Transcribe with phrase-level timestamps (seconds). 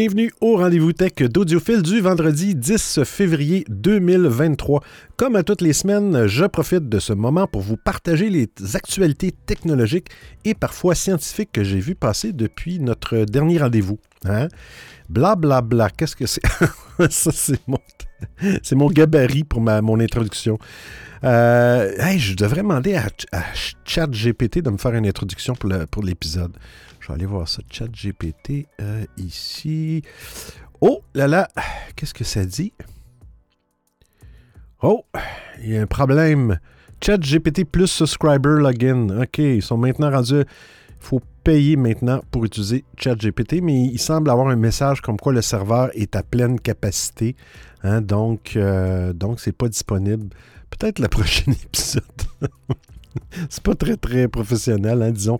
[0.00, 4.80] Bienvenue au rendez-vous tech d'Audiophile du vendredi 10 février 2023.
[5.16, 9.32] Comme à toutes les semaines, je profite de ce moment pour vous partager les actualités
[9.32, 10.06] technologiques
[10.44, 13.98] et parfois scientifiques que j'ai vues passer depuis notre dernier rendez-vous.
[14.24, 14.46] Hein?
[15.08, 16.42] Bla bla bla, qu'est-ce que c'est?
[17.10, 20.60] Ça, c'est mon, gabarit pour ma, mon introduction.
[21.24, 23.08] Euh, je devrais demander à,
[23.84, 25.54] ChatGPT de me faire une introduction
[25.90, 26.52] pour l'épisode.
[27.08, 27.62] Je aller voir ça.
[27.70, 30.02] ChatGPT euh, ici.
[30.80, 31.48] Oh là là,
[31.96, 32.72] qu'est-ce que ça dit?
[34.82, 35.04] Oh,
[35.62, 36.58] il y a un problème.
[37.02, 39.22] ChatGPT plus subscriber login.
[39.22, 40.40] OK, ils sont maintenant rendus.
[40.40, 40.44] Il
[41.00, 45.40] faut payer maintenant pour utiliser ChatGPT, mais il semble avoir un message comme quoi le
[45.40, 47.36] serveur est à pleine capacité.
[47.84, 50.28] Hein, donc, euh, donc c'est pas disponible.
[50.68, 52.02] Peut-être le prochain épisode.
[53.50, 55.38] c'est pas très, très professionnel, hein, disons.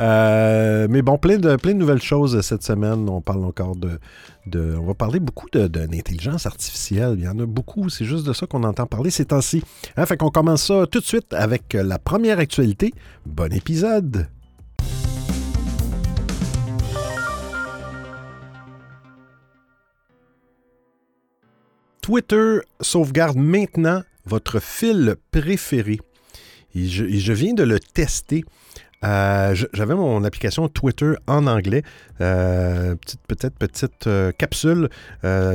[0.00, 3.08] Euh, mais bon, plein de, plein de nouvelles choses cette semaine.
[3.08, 3.98] On parle encore de.
[4.46, 7.14] de on va parler beaucoup d'intelligence artificielle.
[7.18, 7.88] Il y en a beaucoup.
[7.88, 9.62] C'est juste de ça qu'on entend parler ces temps-ci.
[9.96, 12.92] Hein, fait qu'on commence ça tout de suite avec la première actualité.
[13.26, 14.28] Bon épisode!
[22.02, 26.00] Twitter sauvegarde maintenant votre fil préféré.
[26.74, 28.44] Je, viens de le tester.
[29.04, 31.82] Euh, j'avais mon application Twitter en anglais.
[32.20, 34.88] Euh, petite, peut-être petite euh, capsule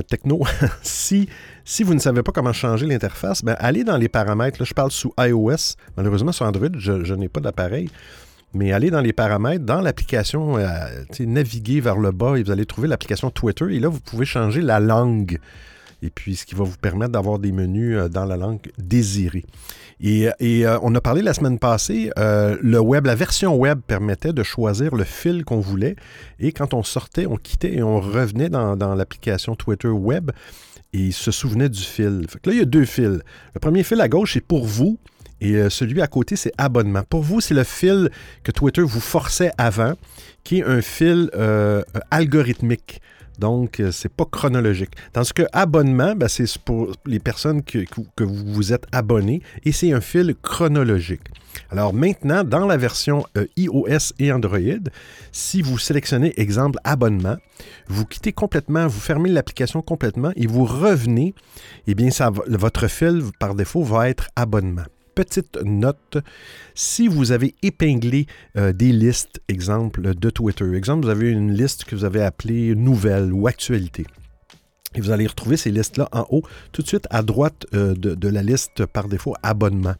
[0.07, 0.43] techno.
[0.81, 1.29] si,
[1.63, 4.59] si vous ne savez pas comment changer l'interface, ben, allez dans les paramètres.
[4.59, 5.75] Là, je parle sous iOS.
[5.95, 7.89] Malheureusement, sur Android, je, n'ai pas d'appareil.
[8.53, 10.57] Mais allez dans les paramètres, dans l'application,
[11.19, 13.65] naviguez vers le bas et vous allez trouver l'application Twitter.
[13.75, 15.37] Et là, vous pouvez changer la langue
[16.01, 19.45] et puis ce qui va vous permettre d'avoir des menus dans la langue désirée.
[19.99, 24.33] Et, euh, on a parlé la semaine passée, euh, le web, la version web permettait
[24.33, 25.95] de choisir le fil qu'on voulait.
[26.39, 30.31] Et quand on sortait, on quittait et on revenait dans, l'application Twitter web
[30.93, 32.25] et il se souvenait du fil.
[32.29, 33.19] Fait là, il y a deux fils.
[33.53, 34.99] Le premier fil à gauche, c'est pour vous.
[35.39, 37.03] Et euh, celui à côté, c'est abonnement.
[37.09, 38.09] Pour vous, c'est le fil
[38.43, 39.93] que Twitter vous forçait avant,
[40.43, 41.29] qui est un fil
[42.11, 43.01] algorithmique.
[43.37, 44.91] Donc, euh, c'est pas chronologique.
[45.13, 47.85] Tandis que abonnement, ben, c'est pour les personnes que,
[48.19, 51.21] vous vous êtes abonnés et c'est un fil chronologique.
[51.71, 54.59] Alors maintenant, dans la version euh, iOS et Android,
[55.31, 57.37] si vous sélectionnez exemple abonnement,
[57.87, 61.33] vous quittez complètement, vous fermez l'application complètement et vous revenez,
[61.87, 64.83] eh bien, ça, votre fil par défaut va être abonnement
[65.17, 66.19] petite note.
[66.75, 71.85] Si vous avez épinglé euh, des listes, exemple de Twitter, exemple, vous avez une liste
[71.85, 74.05] que vous avez appelée nouvelle ou actualité.
[74.93, 78.27] Et vous allez retrouver ces listes-là en haut, tout de suite à droite euh, de,
[78.27, 79.95] la liste par défaut abonnement.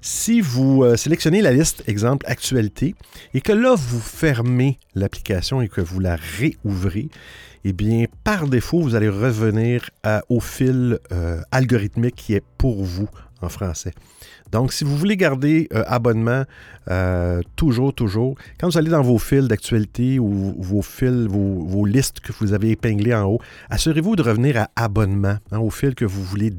[0.00, 2.94] Si vous euh, sélectionnez la liste exemple actualité
[3.34, 7.08] et que là vous fermez l'application et que vous la réouvrez,
[7.64, 9.90] eh bien par défaut vous allez revenir
[10.28, 11.00] au fil
[11.50, 13.08] algorithmique qui est pour vous
[13.42, 13.92] en français.
[14.52, 16.44] Donc, si vous voulez garder euh, abonnement,
[16.88, 22.20] euh, toujours, toujours, quand vous allez dans vos fils d'actualité ou vos fils, vos, listes
[22.20, 23.40] que vous avez épinglées en haut,
[23.70, 26.52] assurez-vous de revenir à abonnement, hein, au fil que vous voulez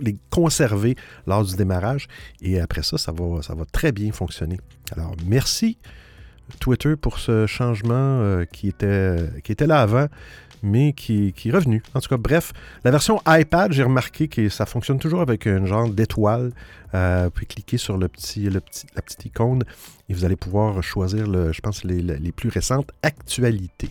[0.00, 0.96] les conserver
[1.26, 2.06] lors du démarrage.
[2.40, 4.58] Et après ça, ça va, ça va très bien fonctionner.
[4.96, 5.78] Alors, merci
[6.60, 10.06] Twitter pour ce changement euh, qui, était, qui était là avant
[10.62, 11.82] mais qui, est revenu.
[11.94, 12.52] En tout cas, bref,
[12.84, 16.52] la version iPad, j'ai remarqué que ça fonctionne toujours avec un genre d'étoile.
[16.94, 19.64] Euh, pouvez cliquer sur le petit, la petite icône
[20.08, 23.90] et vous allez pouvoir choisir, je pense, les plus récentes actualités.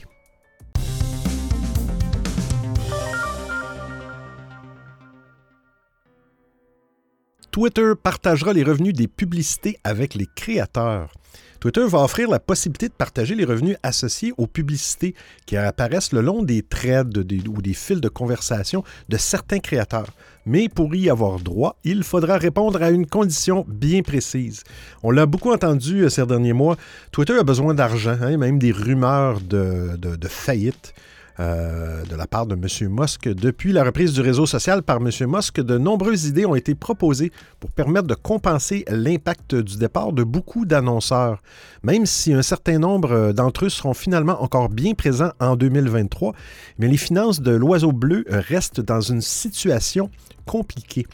[7.58, 11.12] Twitter partagera les revenus des publicités avec les créateurs.
[11.60, 15.16] Twitter va offrir la possibilité de partager les revenus associés aux publicités
[15.48, 20.12] qui apparaissent le long des threads ou des fils de conversation de certains créateurs.
[20.46, 24.62] Mais pour y avoir droit, il faudra répondre à une condition bien précise.
[25.02, 26.78] On l'a beaucoup entendu euh, ces derniers mois,
[27.12, 30.94] Twitter a besoin d'argent, hein, même des rumeurs de faillite.
[31.40, 32.90] Euh, de la part de M.
[32.90, 33.28] Musk.
[33.28, 35.10] Depuis la reprise du réseau social par M.
[35.28, 40.24] Musk, de nombreuses idées ont été proposées pour permettre de compenser l'impact du départ de
[40.24, 41.44] beaucoup d'annonceurs.
[41.84, 46.34] Même si un certain nombre d'entre eux seront finalement encore bien présents en 2023,
[46.80, 50.10] mais les finances de l'oiseau bleu restent dans une situation
[50.48, 51.06] compliquée.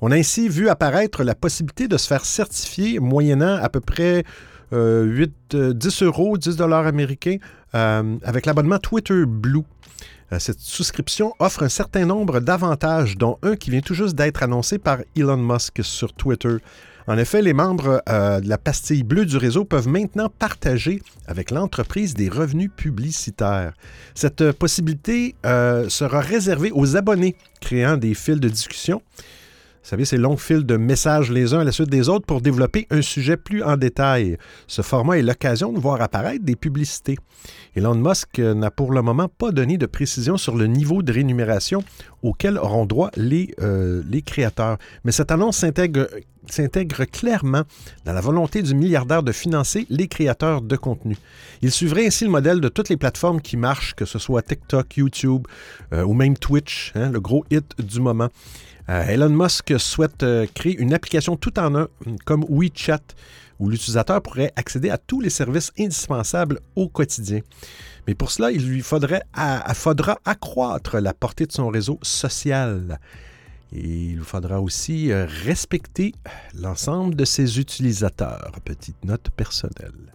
[0.00, 4.22] On a ainsi vu apparaître la possibilité de se faire certifier moyennant à peu près
[4.72, 7.36] 8, euh, 10 euros, 10 dollars américains
[7.74, 9.64] euh, avec l'abonnement Twitter Blue.
[10.32, 14.42] Euh, cette souscription offre un certain nombre d'avantages, dont un qui vient tout juste d'être
[14.42, 16.56] annoncé par Elon Musk sur Twitter.
[17.06, 21.50] En effet, les membres euh, de la pastille bleue du réseau peuvent maintenant partager avec
[21.50, 23.72] l'entreprise des revenus publicitaires.
[24.14, 29.02] Cette possibilité euh, sera réservée aux abonnés créant des fils de discussion
[29.82, 32.40] vous savez, ces longs fils de messages les uns à la suite des autres pour
[32.40, 34.38] développer un sujet plus en détail.
[34.68, 37.18] Ce format est l'occasion de voir apparaître des publicités.
[37.74, 41.82] Elon Musk n'a pour le moment pas donné de précision sur le niveau de rémunération
[42.22, 44.78] auquel auront droit les, euh, les créateurs.
[45.04, 46.06] Mais cette annonce s'intègre
[46.48, 47.62] s'intègre clairement
[48.04, 51.16] dans la volonté du milliardaire de financer les créateurs de contenu.
[51.62, 54.96] Il suivrait ainsi le modèle de toutes les plateformes qui marchent, que ce soit TikTok,
[54.96, 55.46] YouTube
[55.92, 58.28] euh, ou même Twitch, hein, le gros hit du moment.
[58.88, 61.88] Euh, Elon Musk souhaite euh, créer une application tout en un,
[62.24, 63.00] comme WeChat,
[63.58, 67.40] où l'utilisateur pourrait accéder à tous les services indispensables au quotidien.
[68.06, 72.98] Mais pour cela, il lui faudra accroître la portée de son réseau social.
[73.74, 76.12] Et il faudra aussi euh, respecter
[76.54, 78.52] l'ensemble de ses utilisateurs.
[78.64, 80.12] Petite note personnelle.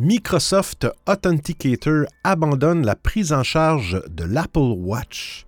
[0.00, 5.44] Microsoft Authenticator abandonne la prise en charge de l'Apple Watch.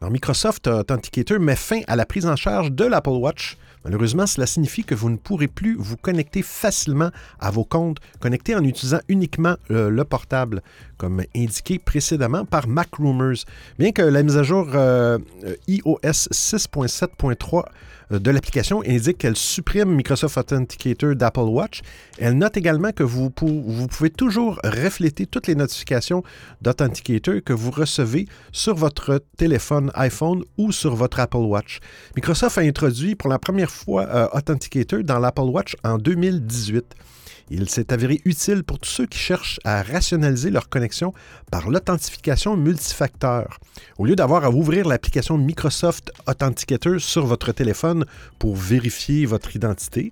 [0.00, 3.58] Microsoft Authenticator met fin à la prise en charge de l'Apple Watch.
[3.84, 8.56] Malheureusement, cela signifie que vous ne pourrez plus vous connecter facilement à vos comptes connectés
[8.56, 10.62] en utilisant uniquement euh, le portable,
[10.96, 13.44] comme indiqué précédemment par MacRumors.
[13.78, 15.18] Bien que la mise à jour euh,
[15.68, 15.98] iOS
[16.32, 17.62] 6.7.3 euh,
[18.10, 21.82] de l'application indique qu'elle supprime Microsoft Authenticator d'Apple Watch.
[22.18, 26.22] Elle note également que vous, vous pouvez toujours refléter toutes les notifications
[26.62, 31.80] d'Authenticator que vous recevez sur votre téléphone iPhone ou sur votre Apple Watch.
[32.16, 36.84] Microsoft a introduit pour la première fois euh, Authenticator dans l'Apple Watch en 2018.
[37.50, 41.12] Il s'est avéré utile pour tous ceux qui cherchent à rationaliser leur connexion
[41.50, 43.58] par l'authentification multifacteur.
[43.98, 48.06] Au lieu d'avoir à ouvrir l'application Microsoft Authenticator sur votre téléphone
[48.38, 50.10] pour vérifier votre identité,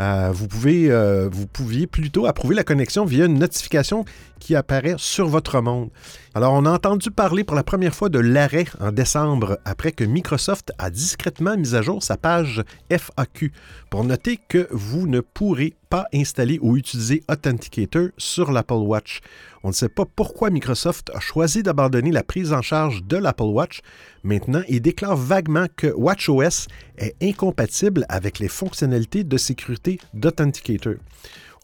[0.00, 0.32] euh,
[0.66, 4.04] euh, vous pouviez plutôt approuver la connexion via une notification
[4.38, 5.90] qui apparaît sur votre monde.
[6.34, 10.04] Alors, on a entendu parler pour la première fois de l'arrêt en décembre après que
[10.04, 13.52] Microsoft a discrètement mis à jour sa page FAQ
[13.90, 19.20] pour noter que vous ne pourrez pas installer ou utiliser Authenticator sur l'Apple Watch.
[19.62, 23.44] On ne sait pas pourquoi Microsoft a choisi d'abandonner la prise en charge de l'Apple
[23.44, 23.80] Watch.
[24.22, 26.68] Maintenant, il déclare vaguement que WatchOS
[26.98, 30.94] est incompatible avec les fonctionnalités de sécurité d'Authenticator.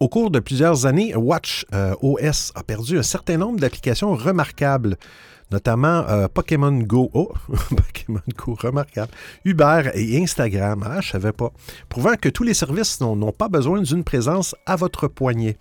[0.02, 4.96] Au cours de plusieurs années, WatchOS euh, a perdu un certain nombre d'applications remarquables
[5.52, 7.08] notamment euh, Pokémon Go.
[7.14, 7.32] Oh,
[7.68, 9.12] Pokémon Go, remarquable.
[9.44, 11.52] Uber et Instagram, ah, je savais pas.
[11.88, 15.56] Prouvant que tous les services n'ont pas besoin d'une présence à votre poignet.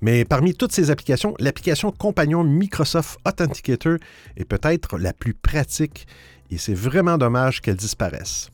[0.00, 3.98] Mais parmi toutes ces applications, l'application compagnon Microsoft Authenticator
[4.38, 6.06] est peut-être la plus pratique
[6.50, 8.48] et c'est vraiment dommage qu'elle disparaisse.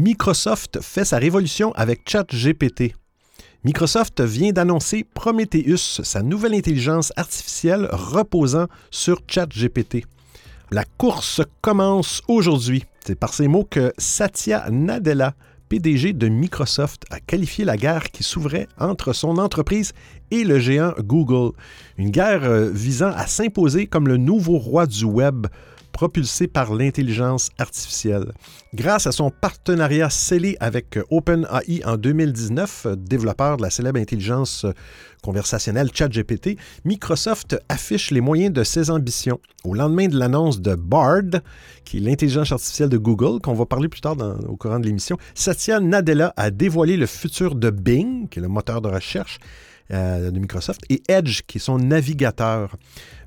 [0.00, 2.94] Microsoft fait sa révolution avec ChatGPT.
[3.64, 10.06] Microsoft vient d'annoncer Prometheus, sa nouvelle intelligence artificielle reposant sur ChatGPT.
[10.70, 12.84] La course commence aujourd'hui.
[13.04, 15.34] C'est par ces mots que Satya Nadella,
[15.68, 19.92] PDG de Microsoft, a qualifié la guerre qui s'ouvrait entre son entreprise
[20.30, 21.54] et le géant Google.
[21.98, 25.46] Une guerre euh, visant à s'imposer comme le nouveau roi du web
[25.92, 28.32] propulsé par l'intelligence artificielle.
[28.74, 34.66] Grâce à son partenariat scellé avec OpenAI en 2019, développeur de la célèbre intelligence
[35.22, 39.40] conversationnelle ChatGPT, Microsoft affiche les moyens de ses ambitions.
[39.64, 41.40] Au lendemain de l'annonce de Bard,
[41.84, 44.16] qui est l'intelligence artificielle de Google, qu'on va parler plus tard
[44.48, 48.48] au courant de l'émission, Satya Nadella a dévoilé le futur de Bing, qui est le
[48.48, 49.38] moteur de recherche
[49.92, 52.76] euh, de Microsoft, et Edge, qui est son navigateur.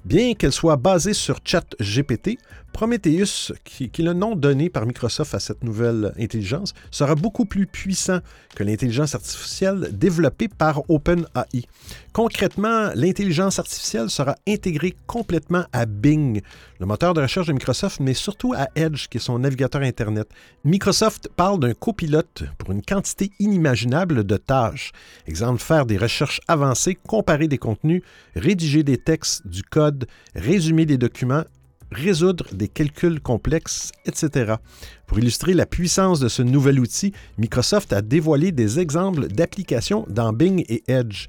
[0.05, 2.37] Bien qu'elle soit basée sur ChatGPT,
[2.73, 7.67] Prometheus, qui, est le nom donné par Microsoft à cette nouvelle intelligence, sera beaucoup plus
[7.67, 8.19] puissant
[8.55, 11.65] que l'intelligence artificielle développée par OpenAI.
[12.11, 16.41] Concrètement, l'intelligence artificielle sera intégrée complètement à Bing,
[16.79, 20.27] le moteur de recherche de Microsoft, mais surtout à Edge, qui est son navigateur Internet.
[20.63, 24.91] Microsoft parle d'un copilote pour une quantité inimaginable de tâches.
[25.27, 28.01] Exemple, faire des recherches avancées, comparer des contenus,
[28.35, 31.43] rédiger des textes, du code, résumer des documents
[31.93, 34.55] résoudre des calculs complexes, etc.
[35.07, 40.33] Pour illustrer la puissance de ce nouvel outil, Microsoft a dévoilé des exemples d'applications dans
[40.33, 41.27] Bing et Edge.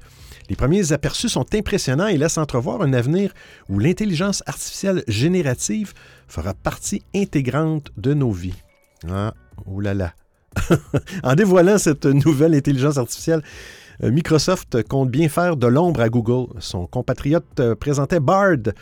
[0.50, 3.32] Les premiers aperçus sont impressionnants et laissent entrevoir un avenir
[3.68, 5.94] où l'intelligence artificielle générative
[6.28, 8.62] fera partie intégrante de nos vies.
[9.08, 9.32] Ah,
[9.66, 9.80] oh
[11.22, 13.42] en dévoilant cette nouvelle intelligence artificielle,
[14.02, 16.48] Microsoft compte bien faire de l'ombre à Google.
[16.58, 18.72] Son compatriote euh, présentait Bard,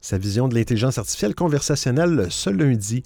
[0.00, 3.02] sa vision de l'intelligence artificielle conversationnelle, ce lundi.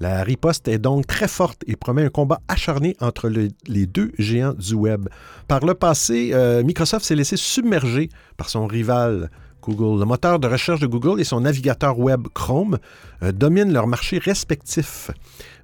[0.00, 4.10] La riposte est donc très forte et promet un combat acharné entre le, les deux
[4.18, 5.08] géants du web.
[5.46, 9.30] Par le passé, euh, Microsoft s'est laissé submerger par son rival
[9.62, 10.00] Google.
[10.00, 12.78] Le moteur de recherche de Google et son navigateur web Chrome
[13.22, 15.10] euh, dominent leurs marchés respectifs.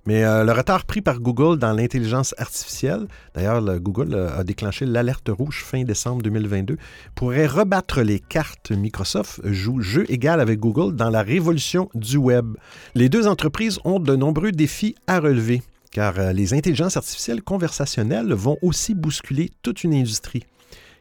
[0.06, 4.86] Mais euh, le retard pris par Google dans l'intelligence artificielle, d'ailleurs, Google euh, a déclenché
[4.86, 6.76] l'alerte rouge fin décembre 2022,
[7.14, 8.70] pourrait rebattre les cartes.
[8.70, 12.56] Microsoft joue jeu égal avec Google dans la révolution du web.
[12.94, 18.32] Les deux entreprises ont de nombreux défis à relever, car euh, les intelligences artificielles conversationnelles
[18.32, 20.44] vont aussi bousculer toute une industrie.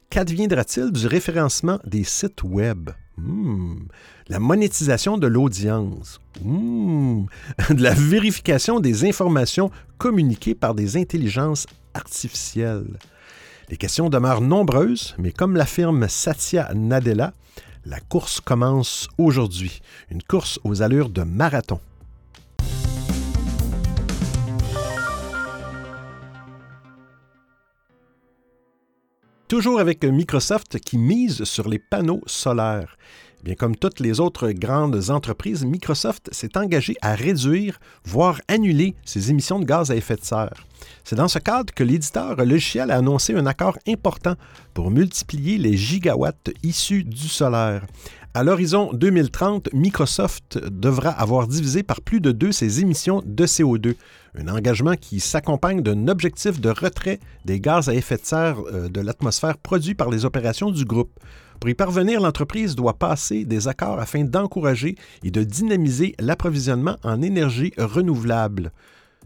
[0.10, 2.90] Qu'adviendra-t-il du référencement des sites web?
[3.18, 3.88] Hmm.
[4.28, 6.20] La monétisation de l'audience.
[6.44, 7.26] Hmm.
[7.70, 13.00] De la vérification des informations communiquées par des intelligences artificielles.
[13.70, 17.34] Les questions demeurent nombreuses, mais comme l'affirme Satya Nadella,
[17.86, 19.82] la course commence aujourd'hui.
[20.12, 21.80] Une course aux allures de marathon.
[29.48, 32.98] Toujours avec Microsoft qui mise sur les panneaux solaires.
[33.40, 38.94] Eh bien, comme toutes les autres grandes entreprises, Microsoft s'est engagé à réduire, voire annuler
[39.06, 40.66] ses émissions de gaz à effet de serre.
[41.06, 44.36] C'est dans ce cadre que l'éditeur logiciel a annoncé un accord important
[44.74, 47.86] pour multiplier les gigawatts issus du solaire.
[48.38, 53.96] À l'horizon 2030, Microsoft devra avoir divisé par plus de deux ses émissions de CO2,
[54.38, 58.90] un engagement qui s'accompagne d'un objectif de retrait des gaz à effet de serre euh,
[58.90, 61.20] de l'atmosphère produits par les opérations du groupe.
[61.60, 67.24] Pour y parvenir, l'entreprise doit passer des accords afin d'encourager et de dynamiser l'approvisionnement en
[67.24, 68.72] énergie renouvelable.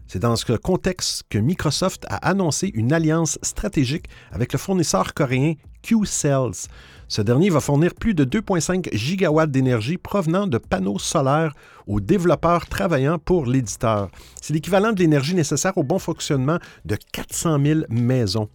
[0.06, 5.54] C'est dans ce contexte que Microsoft a annoncé une alliance stratégique avec le fournisseur coréen
[5.82, 6.68] Q-Cells.
[7.12, 11.52] Ce dernier va fournir plus de 2,5 gigawatts d'énergie provenant de panneaux solaires
[11.86, 14.08] aux développeurs travaillant pour l'éditeur.
[14.40, 18.48] C'est l'équivalent de l'énergie nécessaire au bon fonctionnement de 400 000 maisons.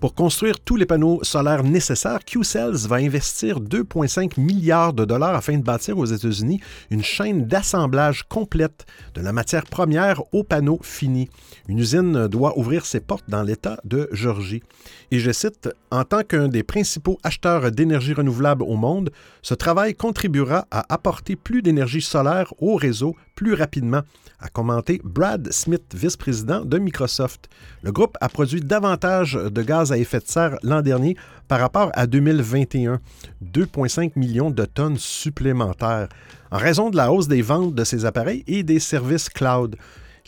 [0.00, 5.58] Pour construire tous les panneaux solaires nécessaires, Q-Cells va investir 2,5 milliards de dollars afin
[5.58, 11.30] de bâtir aux États-Unis une chaîne d'assemblage complète de la matière première aux panneaux finis.
[11.66, 14.62] Une usine doit ouvrir ses portes dans l'État de Georgie.
[15.10, 19.10] Et je cite, En tant qu'un des principaux acheteurs d'énergie renouvelable au monde,
[19.42, 24.02] ce travail contribuera à apporter plus d'énergie solaire au réseau plus rapidement,
[24.40, 27.48] a commenté Brad Smith, vice-président de Microsoft.
[27.82, 31.16] Le groupe a produit davantage de gaz à effet de serre l'an dernier
[31.48, 33.00] par rapport à 2021,
[33.42, 36.08] 2,5 millions de tonnes supplémentaires,
[36.50, 39.76] en raison de la hausse des ventes de ces appareils et des services cloud.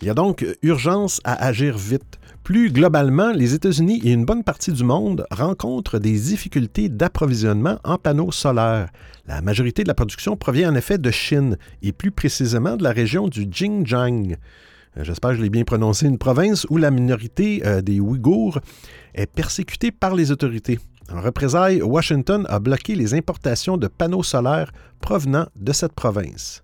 [0.02, 2.18] Il y a donc urgence à agir vite.
[2.44, 7.96] Plus globalement, les États-Unis et une bonne partie du monde rencontrent des difficultés d'approvisionnement en
[7.96, 8.90] panneaux solaires.
[9.26, 12.92] La majorité de la production provient en effet de Chine et plus précisément de la
[12.92, 14.36] région du Xinjiang.
[14.98, 18.60] Euh, j'espère que je l'ai bien prononcé, une province où la minorité euh, des Ouïghours
[19.14, 20.78] est persécutée par les autorités.
[21.10, 26.62] En représailles, Washington a bloqué les importations de panneaux solaires provenant de cette province.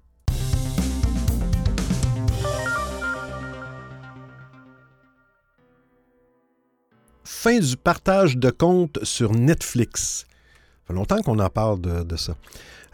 [7.32, 10.26] Fin du partage de comptes sur Netflix.
[10.28, 12.36] Ça fait longtemps qu'on en parle de, ça.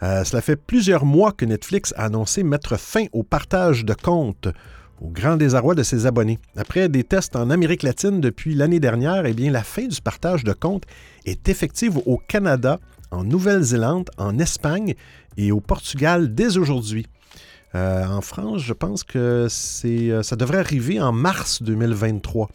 [0.01, 4.47] Euh, cela fait plusieurs mois que Netflix a annoncé mettre fin au partage de comptes
[5.01, 6.39] au grand désarroi de ses abonnés.
[6.55, 10.43] Après des tests en Amérique latine depuis l'année dernière, eh bien, la fin du partage
[10.43, 10.85] de comptes
[11.25, 12.79] est effective au Canada,
[13.11, 14.95] en Nouvelle-Zélande, en Espagne
[15.37, 17.05] et au Portugal dès aujourd'hui.
[17.75, 19.47] Euh, en France, je pense que
[19.85, 22.49] euh, ça devrait arriver en mars 2023.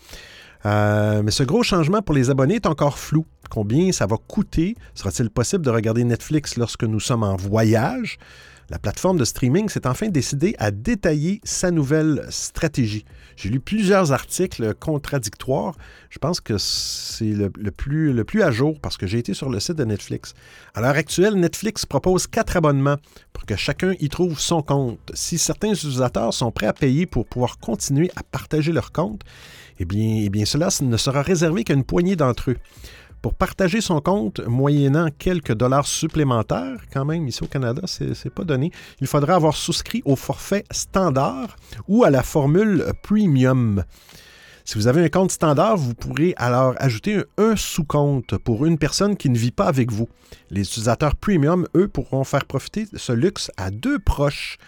[0.67, 3.27] Euh, mais ce gros changement pour les abonnés est encore flou.
[3.51, 4.77] Combien ça va coûter?
[4.95, 8.19] Sera-t-il possible de regarder Netflix lorsque nous sommes en voyage?
[8.71, 13.05] La plateforme de streaming s'est enfin décidée à détailler sa nouvelle stratégie.
[13.37, 15.75] J'ai lu plusieurs articles contradictoires.
[16.11, 19.77] Je pense que c'est le, plus, à jour parce que j'ai été sur le site
[19.77, 20.35] de Netflix.
[20.75, 22.97] À l'heure actuelle, Netflix propose quatre abonnements
[23.33, 25.11] pour que chacun y trouve son compte.
[25.15, 29.23] Si certains utilisateurs sont prêts à payer pour pouvoir continuer à partager leur compte,
[29.79, 32.57] eh bien, eh bien cela ne sera réservé qu'à une poignée d'entre eux.
[33.25, 38.31] Pour partager son compte, moyennant quelques dollars supplémentaires, quand même, ici au Canada, ce n'est
[38.31, 41.57] pas donné, il faudra avoir souscrit au forfait standard
[41.89, 43.83] ou à la formule premium.
[44.67, 49.17] Si vous avez un compte standard, vous pourrez alors ajouter un, sous-compte pour une personne
[49.17, 50.11] qui ne vit pas avec vous.
[50.51, 54.59] Les utilisateurs premium, eux, pourront faire profiter ce luxe à deux proches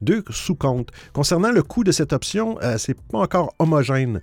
[0.00, 0.90] deux sous-comptes.
[1.12, 4.20] Concernant le coût de cette option, euh, c'est pas encore homogène.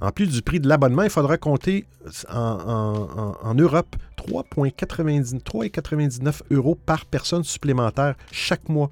[0.00, 1.86] En plus du prix de l'abonnement, il faudra compter
[2.30, 8.90] en, Europe 3,99 euros par personne supplémentaire chaque mois.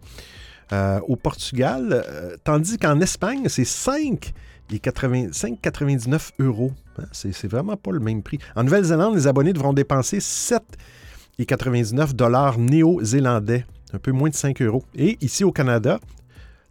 [0.72, 6.72] Euh, au Portugal, euh, tandis qu'en Espagne, c'est 5,99 euros.
[6.98, 8.38] Hein, c'est vraiment pas le même prix.
[8.56, 14.82] En Nouvelle-Zélande, les abonnés devront dépenser 7,99 dollars néo-zélandais, un peu moins de 5 euros.
[14.94, 16.00] Et ici au Canada,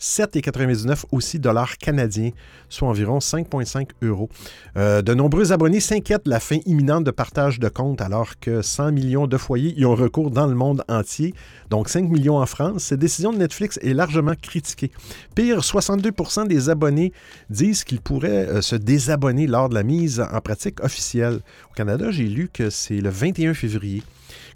[0.03, 2.31] 7,99 aussi dollars canadiens,
[2.67, 4.29] soit environ 5,5 euros.
[4.75, 8.61] Euh, de nombreux abonnés s'inquiètent de la fin imminente de partage de comptes alors que
[8.61, 11.33] 100 millions de foyers y ont recours dans le monde entier,
[11.69, 12.83] donc 5 millions en France.
[12.83, 14.91] Cette décision de Netflix est largement critiquée.
[15.35, 17.13] Pire, 62% des abonnés
[17.49, 21.39] disent qu'ils pourraient euh, se désabonner lors de la mise en pratique officielle.
[21.71, 24.03] Au Canada, j'ai lu que c'est le 21 février.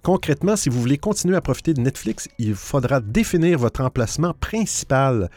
[0.04, 5.30] Concrètement, si vous voulez continuer à profiter de Netflix, il faudra définir votre emplacement principal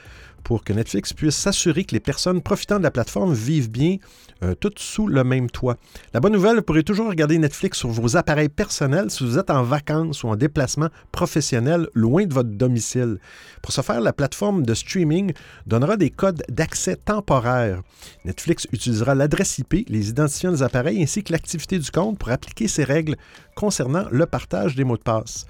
[0.43, 3.97] pour que Netflix puisse s'assurer que les personnes profitant de la plateforme vivent bien
[4.43, 5.77] euh, toutes sous le même toit.
[6.15, 9.51] La bonne nouvelle, vous pourrez toujours regarder Netflix sur vos appareils personnels si vous êtes
[9.51, 13.19] en vacances ou en déplacement professionnel loin de votre domicile.
[13.63, 15.33] Pour ce faire, la plateforme de streaming
[15.67, 17.83] donnera des codes d'accès temporaires.
[18.25, 22.69] Netflix utilisera l'adresse IP, les identifiants des appareils ainsi que l'activité du compte pour appliquer
[22.69, 23.17] ses règles
[23.55, 25.47] concernant le partage des mots de passe.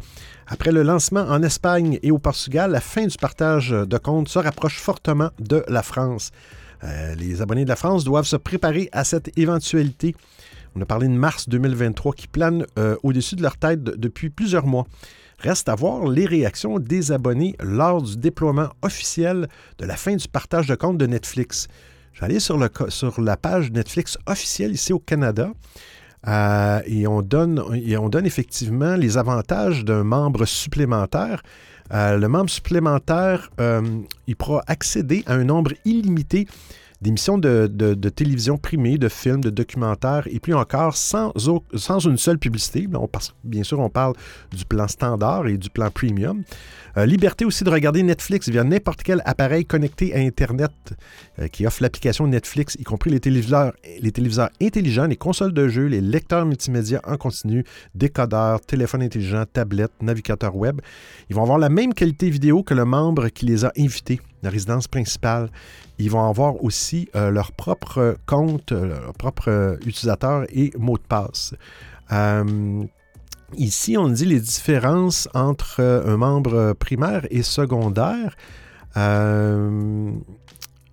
[0.52, 4.40] Après le lancement en Espagne et au Portugal, la fin du partage de comptes se
[4.40, 6.33] rapproche fortement de la France.
[6.83, 10.16] Euh, les abonnés de la France doivent se préparer à cette éventualité.
[10.75, 14.66] On a parlé de mars 2023 qui plane euh, au-dessus de leur tête depuis plusieurs
[14.66, 14.87] mois.
[15.38, 20.26] Reste à voir les réactions des abonnés lors du déploiement officiel de la fin du
[20.26, 21.69] partage de comptes de Netflix.
[22.12, 25.52] J'allais sur, sur la page Netflix officielle ici au Canada.
[26.29, 31.43] Euh, et, on donne, et on donne effectivement les avantages d'un membre supplémentaire.
[31.93, 33.83] Euh, le membre supplémentaire, euh,
[34.27, 36.47] il pourra accéder à un nombre illimité
[37.00, 41.32] d'émissions de, télévision primées, de films, de documentaires, et puis encore sans,
[41.75, 42.86] sans une seule publicité.
[43.45, 44.15] bien sûr, on parle
[44.52, 46.43] du plan standard et du plan premium.
[46.97, 50.73] Euh, liberté aussi de regarder Netflix via n'importe quel appareil connecté à Internet
[51.39, 55.69] euh, qui offre l'application Netflix, y compris les téléviseurs, les téléviseurs intelligents, les consoles de
[55.69, 60.80] jeux, les lecteurs multimédia en continu, décodeurs, téléphones intelligents, tablettes, navigateurs web.
[61.28, 64.50] Ils vont avoir la même qualité vidéo que le membre qui les a invités la
[64.50, 65.50] résidence principale.
[65.99, 70.97] Ils vont avoir aussi euh, leur propre compte, euh, leur propre euh, utilisateur et mot
[70.97, 71.55] de passe.
[73.57, 78.37] ici, on dit les différences entre un membre primaire et secondaire.
[78.97, 80.23] bon,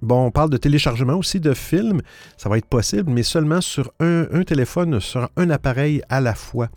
[0.01, 2.01] on parle de téléchargement aussi de films.
[2.37, 6.69] Ça va être possible, mais seulement sur un téléphone, sur un appareil à la fois.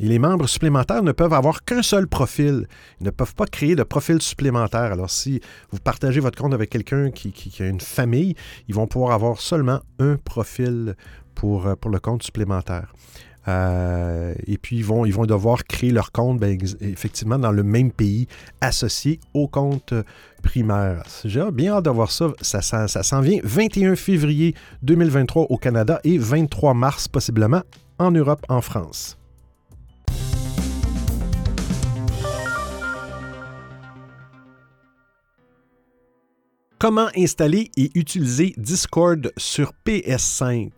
[0.00, 2.66] Et les membres supplémentaires ne peuvent avoir qu'un seul profil.
[3.00, 4.92] Ils ne peuvent pas créer de profil supplémentaire.
[4.92, 8.34] Alors, si vous partagez votre compte avec quelqu'un qui, a une famille,
[8.66, 10.96] ils vont pouvoir avoir seulement un profil
[11.34, 12.94] pour, euh, le compte supplémentaire.
[13.48, 17.62] Euh, et puis, ils vont, ils vont devoir créer leur compte, ben, effectivement, dans le
[17.62, 18.26] même pays
[18.62, 19.92] associé au compte
[20.42, 21.02] primaire.
[21.26, 22.28] J'ai bien hâte de voir ça.
[22.40, 27.60] Ça, ça, ça s'en vient 21 février 2023 au Canada et 23 mars possiblement
[27.98, 29.19] en Europe, en France.
[36.80, 40.70] Comment installer et utiliser Discord sur PS5?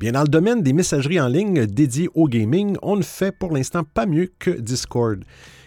[0.00, 3.52] Bien, dans le domaine des messageries en ligne dédiées au gaming, on ne fait pour
[3.52, 5.22] l'instant pas mieux que Discord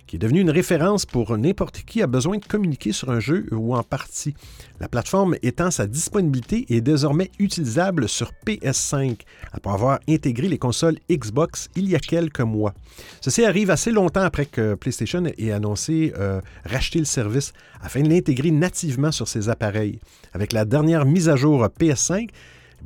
[0.08, 3.46] qui est devenu une référence pour n'importe qui a besoin de communiquer sur un jeu
[3.52, 4.36] ou en partie.
[4.80, 9.20] La plateforme étant sa disponibilité est désormais utilisable sur PS5
[9.52, 12.74] après avoir intégré les consoles Xbox il y a quelques mois.
[13.22, 18.10] Ceci arrive assez longtemps après que PlayStation ait annoncé euh, racheter le service afin de
[18.10, 20.00] l'intégrer nativement sur ses appareils.
[20.34, 22.30] Avec la dernière mise à jour PS5,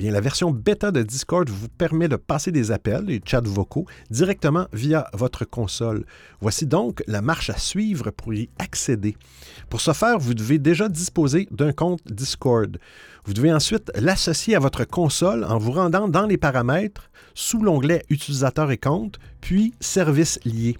[0.07, 4.67] la version bêta de Discord vous permet de passer des appels et chats vocaux directement
[4.71, 6.05] via votre console.
[6.39, 9.17] Voici donc la marche à suivre pour y accéder.
[9.69, 12.79] Pour ce faire, vous devez déjà disposer d'un compte Discord.
[13.25, 18.03] Vous devez ensuite l'associer à votre console en vous rendant dans les paramètres sous l'onglet
[18.09, 20.77] Utilisateur et compte, puis Services liés.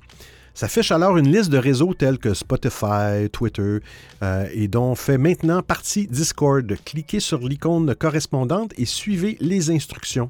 [0.60, 3.78] Ça fiche alors une liste de réseaux tels que Spotify, Twitter,
[4.22, 6.70] euh, et dont fait maintenant partie Discord.
[6.84, 10.30] Cliquez sur l'icône correspondante et suivez les instructions.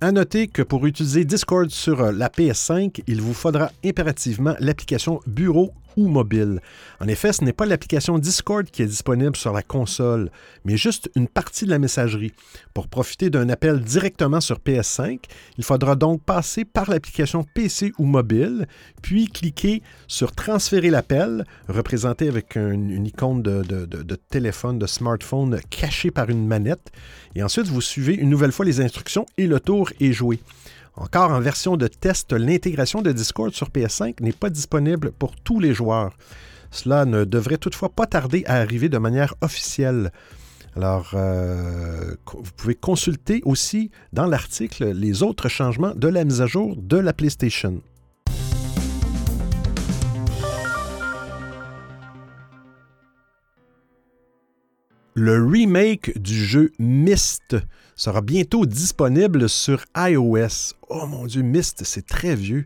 [0.00, 5.72] À noter que pour utiliser Discord sur la PS5, il vous faudra impérativement l'application Bureau
[5.96, 6.60] ou mobile.
[7.00, 10.30] En effet, ce n'est pas l'application Discord qui est disponible sur la console,
[10.64, 12.32] mais juste une partie de la messagerie.
[12.74, 15.20] Pour profiter d'un appel directement sur PS5,
[15.58, 18.66] il faudra donc passer par l'application PC ou mobile,
[19.02, 26.30] puis cliquer sur Transférer l'appel, représenté avec une icône de, téléphone, de smartphone caché par
[26.30, 26.90] une manette,
[27.34, 30.40] et ensuite vous suivez une nouvelle fois les instructions et le tour est joué.
[30.96, 35.60] Encore en version de test, l'intégration de Discord sur PS5 n'est pas disponible pour tous
[35.60, 36.16] les joueurs.
[36.70, 40.12] Cela ne devrait toutefois pas tarder à arriver de manière officielle.
[40.76, 46.46] Alors, euh, vous pouvez consulter aussi dans l'article les autres changements de la mise à
[46.46, 47.82] jour de la PlayStation.
[55.14, 57.56] Le remake du jeu Myst
[58.00, 60.72] sera bientôt disponible sur iOS.
[60.88, 62.64] Oh mon Dieu, Myst, c'est très vieux.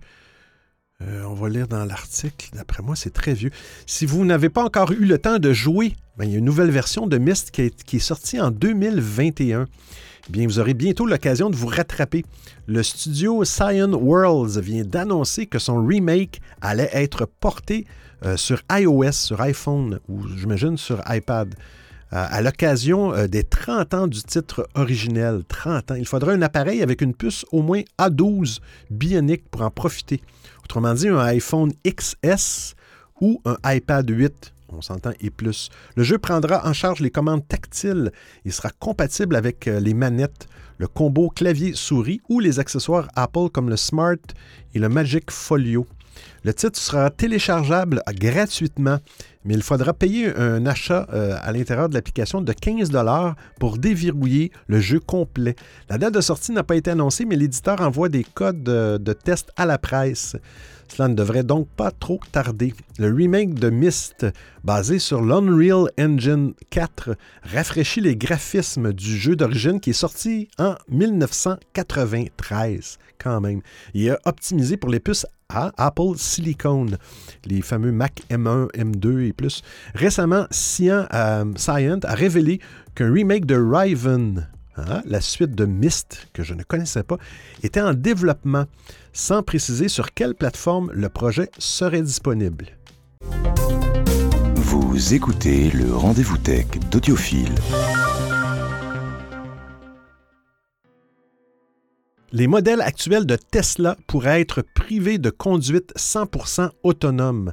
[1.03, 2.51] Euh, on va lire dans l'article.
[2.53, 3.51] D'après moi, c'est très vieux.
[3.85, 6.45] Si vous n'avez pas encore eu le temps de jouer, ben, il y a une
[6.45, 9.67] nouvelle version de Myst qui est, sortie en 2021.
[10.29, 12.25] Eh bien, vous aurez bientôt l'occasion de vous rattraper.
[12.69, 17.87] Le studio Cyan Worlds vient d'annoncer que son remake allait être porté
[18.25, 21.57] euh, sur iOS, sur iPhone ou j'imagine sur iPad
[22.17, 25.43] à l'occasion euh, des 30 ans du titre originel.
[25.49, 25.95] 30 ans.
[25.97, 30.21] Il faudra un appareil avec une puce au moins A12 bionique pour en profiter.
[30.65, 32.75] Autrement dit, un iPhone XS
[33.21, 35.71] ou un iPad 8 on s'entend, et plus.
[35.95, 38.11] Le jeu prendra en charge les commandes tactiles.
[38.45, 40.49] Il sera compatible avec euh, les manettes,
[40.79, 44.17] le combo clavier-souris ou les accessoires Apple comme le Smart
[44.75, 45.87] et le Magic Folio.
[46.45, 48.99] Le titre sera téléchargeable gratuitement,
[49.45, 52.91] mais il faudra payer un achat euh, à l'intérieur de l'application de 15
[53.59, 55.55] pour déverrouiller le jeu complet.
[55.89, 59.13] La date de sortie n'a pas été annoncée, mais l'éditeur envoie des codes de, de
[59.13, 60.37] test à la presse.
[60.95, 62.73] Cela ne devrait donc pas trop tarder.
[63.01, 64.27] Le remake de Myst,
[64.63, 67.17] basé sur l'Unreal Engine 4,
[67.53, 73.61] rafraîchit les graphismes du jeu d'origine qui est sorti en 1993, quand même.
[73.93, 76.87] Il est optimisé pour les puces Apple Silicon,
[77.45, 79.63] les fameux Mac M1, M2 et plus.
[79.97, 82.61] Récemment, Cyan, euh, a révélé
[82.95, 87.19] qu'un remake de Riven, hein, la suite de Myst, que je ne connaissais pas,
[87.63, 88.65] était en développement,
[89.13, 92.69] sans préciser sur quelle plateforme le projet serait disponible.
[94.57, 97.55] Vous écoutez le rendez-vous tech d'Audiophile.
[102.33, 107.53] Les modèles actuels de Tesla pourraient être privés de conduite 100% autonome.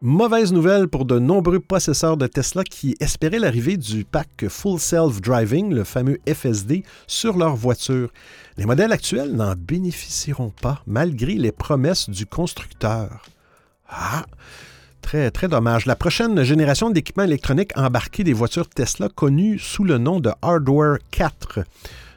[0.00, 5.20] Mauvaise nouvelle pour de nombreux possesseurs de Tesla qui espéraient l'arrivée du pack Full Self
[5.20, 8.08] Driving, le fameux FSD, sur leur voiture.
[8.56, 13.24] Les modèles actuels n'en bénéficieront pas malgré les promesses du constructeur.
[13.88, 14.24] Ah!
[15.02, 15.84] Très, très dommage.
[15.86, 20.98] La prochaine génération d'équipements électroniques embarqués des voitures Tesla connue sous le nom de Hardware
[21.10, 21.60] 4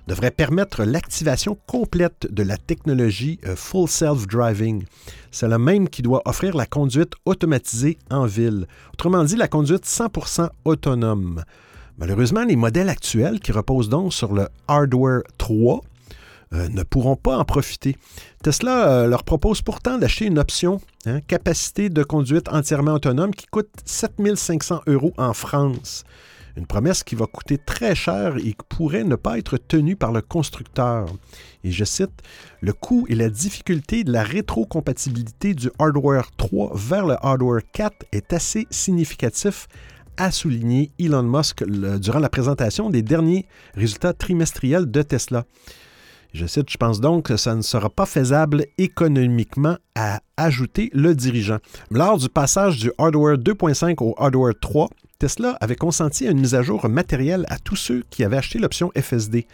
[0.07, 4.83] devrait permettre l'activation complète de la technologie euh, Full Self Driving.
[5.31, 8.67] C'est le même qui doit offrir la conduite automatisée en ville.
[8.93, 11.43] Autrement dit, la conduite 100% autonome.
[11.97, 15.81] Malheureusement, les modèles actuels qui reposent donc sur le Hardware 3
[16.53, 17.95] euh, ne pourront pas en profiter.
[18.43, 23.45] Tesla euh, leur propose pourtant d'acheter une option, hein, capacité de conduite entièrement autonome, qui
[23.45, 26.03] coûte 7500 euros en France.
[26.57, 30.11] Une promesse qui va coûter très cher et qui pourrait ne pas être tenue par
[30.11, 31.05] le constructeur.
[31.63, 32.11] Et je cite,
[32.61, 38.05] Le coût et la difficulté de la rétrocompatibilité du hardware 3 vers le hardware 4
[38.11, 39.67] est assez significatif
[40.17, 45.45] a souligné Elon Musk durant la présentation des derniers résultats trimestriels de Tesla.
[46.33, 51.13] Je cite, je pense donc que ça ne sera pas faisable économiquement à ajouter le
[51.13, 51.57] dirigeant.
[51.89, 54.89] Lors du passage du hardware 2.5 au hardware 3,
[55.21, 58.57] Tesla avait consenti à une mise à jour matérielle à tous ceux qui avaient acheté
[58.57, 59.45] l'option FSD.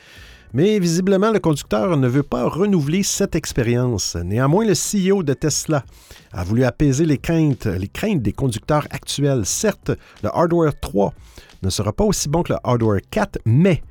[0.54, 4.16] Mais visiblement, le conducteur ne veut pas renouveler cette expérience.
[4.16, 5.84] Néanmoins, le CEO de Tesla
[6.32, 9.46] a voulu apaiser les craintes, les craintes des conducteurs actuels.
[9.46, 9.92] Certes,
[10.24, 11.14] le hardware 3
[11.64, 13.82] ne sera pas aussi bon que le hardware 4, mais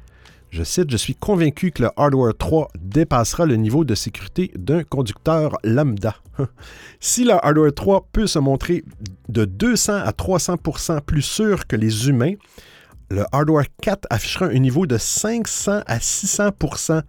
[0.49, 4.83] je cite, Je suis convaincu que le hardware 3 dépassera le niveau de sécurité d'un
[4.83, 6.15] conducteur lambda.
[7.01, 8.85] si le hardware 3 peut se montrer
[9.29, 12.35] de 200 à 300% plus sûr que les humains,
[13.11, 17.03] le hardware 4 affichera un niveau de 500 à 600%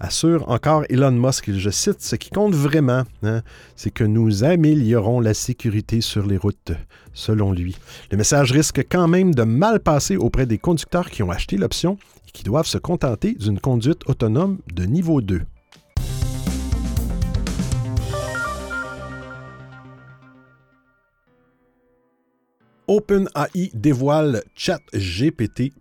[0.00, 3.42] assure encore Elon Musk, je cite, ce qui compte vraiment, hein,
[3.76, 6.72] c'est que nous améliorons la sécurité sur les routes,
[7.12, 7.76] selon lui.
[8.10, 11.98] Le message risque quand même de mal passer auprès des conducteurs qui ont acheté l'option
[12.26, 15.42] et qui doivent se contenter d'une conduite autonome de niveau 2.
[22.90, 25.72] OpenAI dévoile ChatGPT+.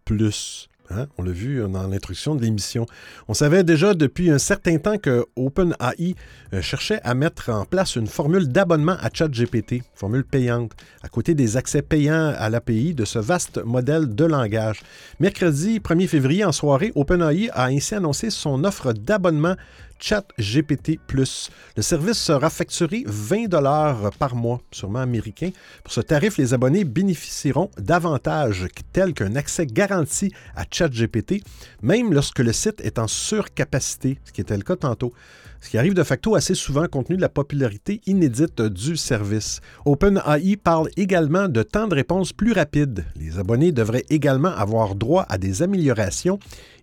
[0.91, 1.07] Hein?
[1.17, 2.85] On l'a vu dans l'introduction de l'émission.
[3.27, 6.13] On savait déjà depuis un certain temps que OpenAI
[6.53, 11.33] euh, cherchait à mettre en place une formule d'abonnement à ChatGPT, formule payante, à côté
[11.33, 14.81] des accès payants à l'API de ce vaste modèle de langage.
[15.19, 19.55] Mercredi 1er février, en soirée, OpenAI a ainsi annoncé son offre d'abonnement
[19.99, 20.99] ChatGPT+.
[21.13, 25.49] Le service sera facturé 20 dollars par mois, sûrement américain.
[25.83, 31.43] Pour ce tarif, les abonnés bénéficieront d'avantages tels qu'un accès garanti à ChatGPT,
[31.81, 35.13] même lorsque le site est en surcapacité, ce qui était le cas tantôt
[35.61, 39.61] ce qui arrive de facto assez souvent compte tenu de la popularité inédite du service.
[39.85, 43.05] OpenAI parle également de temps de réponse plus rapide.
[43.15, 46.39] Les abonnés devraient également avoir droit à des améliorations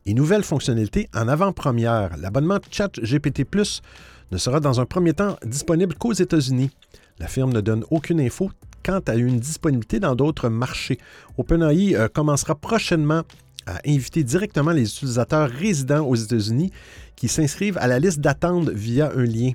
[0.07, 2.17] et nouvelles fonctionnalités en avant-première.
[2.17, 3.83] L'abonnement ChatGPT Plus
[4.31, 6.71] ne sera dans un premier temps disponible qu'aux États-Unis.
[7.19, 8.51] La firme ne donne aucune info
[8.85, 10.99] quant à une disponibilité dans d'autres marchés.
[11.39, 13.23] OpenAI euh, commencera prochainement
[13.67, 16.71] à inviter directement les utilisateurs résidents aux États-Unis
[17.17, 19.53] qui s'inscrivent à la liste d'attente via un lien.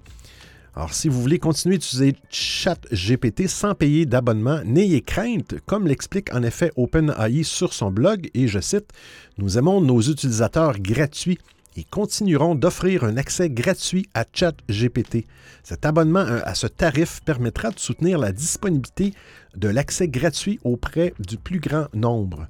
[0.74, 6.44] Alors, si vous voulez continuer d'utiliser ChatGPT sans payer d'abonnement, n'ayez crainte, comme l'explique en
[6.44, 8.90] effet OpenAI sur son blog, et je cite,
[9.38, 11.40] Nous aimons nos utilisateurs gratuits
[11.76, 15.26] et continueront d'offrir un accès gratuit à ChatGPT.
[15.64, 19.14] Cet abonnement à ce tarif permettra de soutenir la disponibilité
[19.56, 22.48] de l'accès gratuit auprès du plus grand nombre.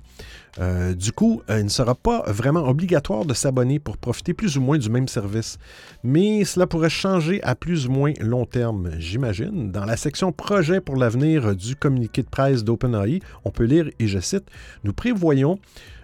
[0.59, 4.57] Euh, du coup, euh, il ne sera pas vraiment obligatoire de s'abonner pour profiter plus
[4.57, 5.57] ou moins du même service.
[6.03, 9.71] Mais cela pourrait changer à plus ou moins long terme, j'imagine.
[9.71, 14.07] Dans la section Projet pour l'avenir du communiqué de presse d'OpenAI, on peut lire, et
[14.07, 14.45] je cite,
[14.83, 15.57] Nous prévoyons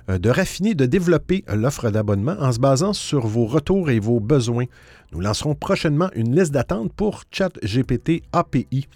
[0.09, 4.21] euh, de raffiner, de développer l'offre d'abonnement en se basant sur vos retours et vos
[4.21, 4.65] besoins.
[5.11, 8.87] Nous lancerons prochainement une liste d'attente pour ChatGPT API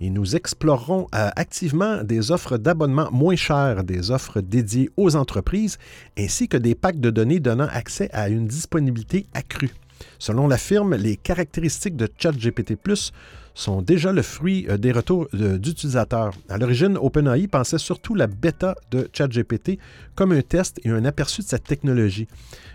[0.00, 5.78] et nous explorerons euh, activement des offres d'abonnement moins chères, des offres dédiées aux entreprises,
[6.18, 9.72] ainsi que des packs de données donnant accès à une disponibilité accrue.
[10.18, 12.76] Selon la firme, les caractéristiques de ChatGPT
[13.56, 16.32] sont déjà le fruit euh, des retours euh, d'utilisateurs.
[16.48, 19.78] À l'origine, OpenAI pensait surtout la bêta de ChatGPT
[20.14, 22.28] comme un test et un aperçu de cette technologie.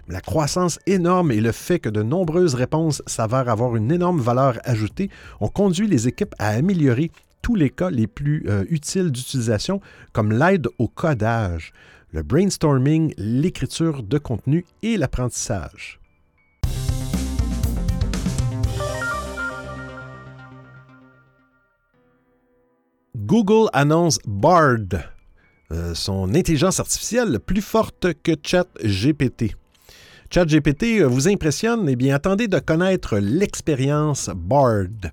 [0.10, 4.58] la croissance énorme et le fait que de nombreuses réponses s'avèrent avoir une énorme valeur
[4.63, 9.82] ajoutée ont conduit les équipes à améliorer tous les cas les plus euh, utiles d'utilisation,
[10.13, 11.74] comme l'aide au codage,
[12.12, 16.01] le brainstorming, l'écriture de contenu et l'apprentissage.
[23.26, 24.80] Google annonce Bard,
[25.72, 29.56] euh, son intelligence artificielle plus forte que ChatGPT.
[30.32, 31.88] ChatGPT euh, vous impressionne?
[31.88, 35.12] Eh bien, attendez de connaître l'expérience Bard.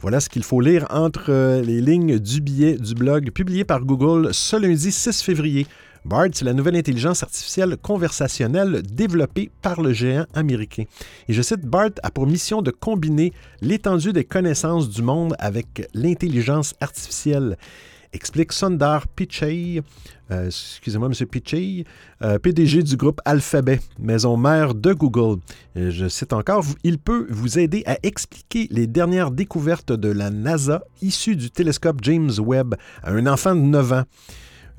[0.00, 3.84] Voilà ce qu'il faut lire entre euh, les lignes du billet du blog publié par
[3.84, 5.66] Google ce lundi 6 février.
[6.08, 10.84] BARD, c'est la nouvelle intelligence artificielle conversationnelle développée par le géant américain.
[11.28, 15.86] Et je cite, BARD a pour mission de combiner l'étendue des connaissances du monde avec
[15.92, 17.58] l'intelligence artificielle
[18.14, 19.82] explique Sundar Pichai,
[20.30, 21.26] euh, excusez-moi, M.
[21.26, 21.84] Pichai,
[22.22, 25.40] euh, PDG du groupe Alphabet, maison mère de Google.
[25.76, 30.82] je cite encore, il peut vous aider à expliquer les dernières découvertes de la NASA
[31.02, 34.04] issues du télescope James Webb à un enfant de 9 ans.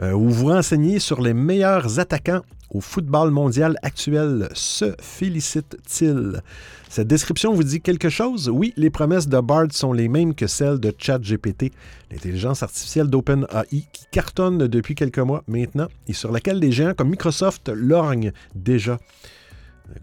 [0.02, 4.48] Euh, où vous renseignez sur les meilleurs attaquants au football mondial actuel.
[4.54, 6.42] Se félicite-t-il?
[6.88, 8.50] Cette description vous dit quelque chose?
[8.50, 11.74] Oui, les promesses de Bard sont les mêmes que celles de ChatGPT,
[12.12, 17.10] l'intelligence artificielle d'OpenAI qui cartonne depuis quelques mois maintenant et sur laquelle des géants comme
[17.10, 19.00] Microsoft lorgnent déjà.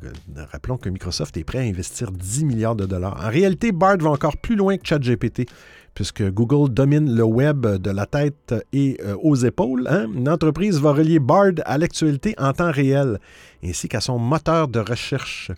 [0.05, 3.19] Euh, rappelons que Microsoft est prêt à investir 10 milliards de dollars.
[3.25, 5.49] En réalité, Bard va encore plus loin que ChatGPT
[5.97, 9.89] puisque Google domine le web de la tête et euh, aux épaules.
[9.89, 10.07] Hein.
[10.15, 13.19] Une entreprise va relier Bard à l'actualité en temps réel,
[13.65, 15.51] ainsi qu'à son moteur de recherche.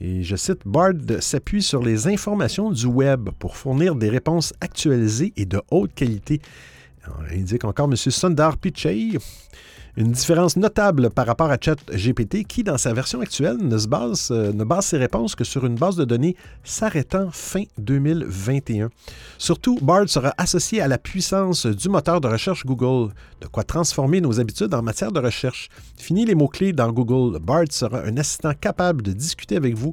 [0.00, 5.32] Et je cite, Bard s'appuie sur les informations du web pour fournir des réponses actualisées
[5.36, 6.42] et de haute qualité.
[7.30, 7.94] Il indique encore M.
[7.94, 9.16] Sundar Pichai.
[9.94, 14.28] Une différence notable par rapport à ChatGPT qui, dans sa version actuelle, ne, se base,
[14.30, 18.88] euh, base ses réponses que sur une base de données s'arrêtant fin 2021.
[19.36, 24.22] Surtout, Bard sera associé à la puissance du moteur de recherche Google, de quoi transformer
[24.22, 25.68] nos habitudes en matière de recherche.
[25.98, 27.38] Fini les mots-clés dans Google.
[27.38, 29.92] Bard sera un assistant capable de discuter avec vous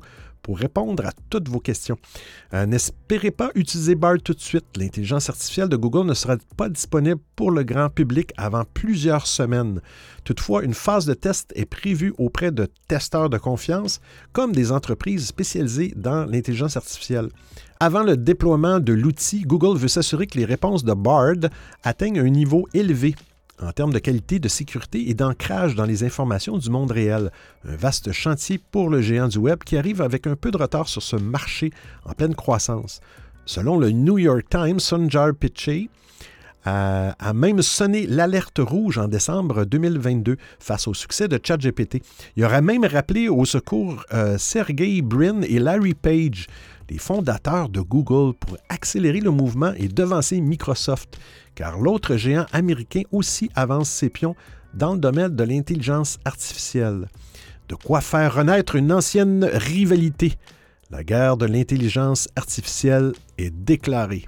[0.53, 1.97] répondre à toutes vos questions.
[2.53, 4.65] Euh, n'espérez pas utiliser Bard tout de suite.
[4.77, 9.81] L'intelligence artificielle de Google ne sera pas disponible pour le grand public avant plusieurs semaines.
[10.23, 15.25] Toutefois, une phase de test est prévue auprès de testeurs de confiance comme des entreprises
[15.25, 17.29] spécialisées dans l'intelligence artificielle.
[17.79, 21.49] Avant le déploiement de l'outil, Google veut s'assurer que les réponses de Bard
[21.83, 23.15] atteignent un niveau élevé
[23.61, 27.31] en termes de qualité, de sécurité et d'ancrage dans les informations du monde réel.
[27.67, 30.87] Un vaste chantier pour le géant du Web qui arrive avec un peu de retard
[30.87, 31.71] sur ce marché
[32.05, 33.01] en pleine croissance.
[33.45, 35.89] Selon le New York Times, Sunjar Pichai
[36.65, 42.01] a, même sonné l'alerte rouge en décembre 2022 face au succès de ChatGPT.
[42.35, 46.47] Il aurait même rappelé au secours euh, Sergey Brin et Larry Page,
[46.89, 51.17] les fondateurs de Google, pour accélérer le mouvement et devancer Microsoft,
[51.55, 54.35] car l'autre géant américain aussi avance ses pions
[54.73, 57.07] dans le domaine de l'intelligence artificielle.
[57.67, 60.33] De quoi faire renaître une ancienne rivalité.
[60.89, 64.25] La guerre de l'intelligence artificielle est déclarée.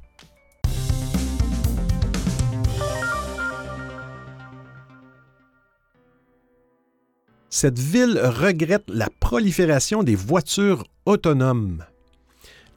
[7.49, 11.83] Cette ville regrette la prolifération des voitures autonomes.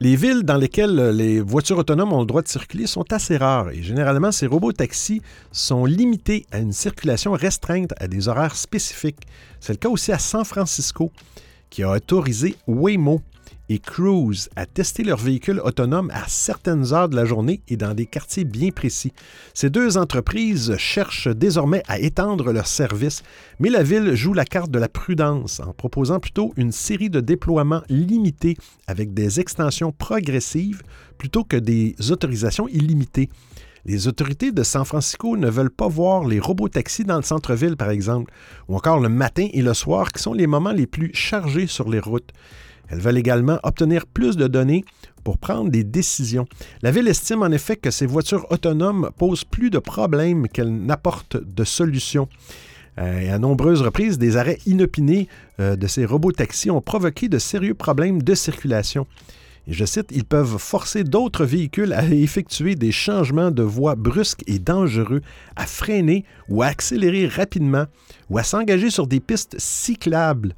[0.01, 3.69] Les villes dans lesquelles les voitures autonomes ont le droit de circuler sont assez rares
[3.69, 5.21] et généralement ces robots taxis
[5.53, 9.25] sont limités à une circulation restreinte à des horaires spécifiques.
[9.61, 11.13] C'est le cas aussi à San Francisco
[11.69, 13.21] qui a autorisé Waymo
[13.69, 17.93] et Cruise à tester leurs véhicules autonomes à certaines heures de la journée et dans
[17.93, 19.13] des quartiers bien précis.
[19.53, 23.23] Ces deux entreprises cherchent désormais à étendre leurs services,
[23.59, 27.21] mais la ville joue la carte de la prudence en proposant plutôt une série de
[27.21, 30.83] déploiements limités avec des extensions progressives
[31.17, 33.29] plutôt que des autorisations illimitées.
[33.87, 37.77] Les autorités de San Francisco ne veulent pas voir les robots taxis dans le centre-ville,
[37.77, 38.33] par exemple,
[38.67, 41.87] ou encore le matin et le soir, qui sont les moments les plus chargés sur
[41.87, 42.31] les routes.
[42.89, 44.83] Elles veulent également obtenir plus de données
[45.23, 46.47] pour prendre des décisions.
[46.81, 51.37] La ville estime en effet que ces voitures autonomes posent plus de problèmes qu'elles n'apportent
[51.37, 52.29] de solutions.
[52.97, 55.27] Euh, à nombreuses reprises, des arrêts inopinés
[55.59, 59.05] euh, de ces robots taxis ont provoqué de sérieux problèmes de circulation.
[59.67, 64.59] Je cite, ils peuvent forcer d'autres véhicules à effectuer des changements de voie brusques et
[64.59, 65.21] dangereux,
[65.55, 67.85] à freiner ou à accélérer rapidement,
[68.29, 70.53] ou à s'engager sur des pistes cyclables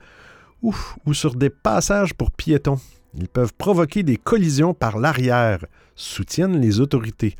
[1.05, 2.79] ou, sur des passages pour piétons.
[3.17, 7.35] Ils peuvent provoquer des collisions par l'arrière, soutiennent les autorités.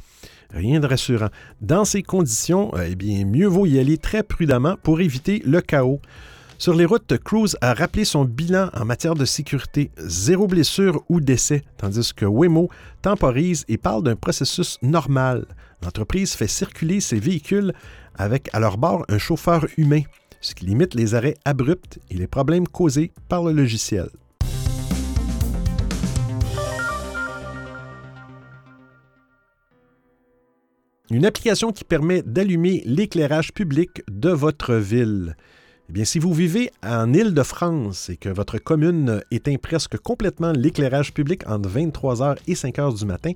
[0.51, 1.29] Rien de rassurant.
[1.61, 5.99] Dans ces conditions, eh bien, mieux vaut y aller très prudemment pour éviter le chaos.
[6.57, 11.19] Sur les routes, Cruise a rappelé son bilan en matière de sécurité, zéro blessure ou
[11.19, 12.69] décès, tandis que Waymo
[13.03, 15.45] temporise et parle d'un processus normal.
[15.83, 17.73] L'entreprise fait circuler ses véhicules
[18.15, 20.01] avec à leur bord un chauffeur humain
[20.47, 24.07] ce qui limite les arrêts abrupts et les problèmes causés par le logiciel.
[31.09, 35.35] Une application qui permet d'allumer l'éclairage public de votre ville.
[35.89, 41.13] Eh bien, si vous vivez en Île-de-France et que votre commune éteint presque complètement l'éclairage
[41.13, 43.31] public entre 23h et 5h du matin,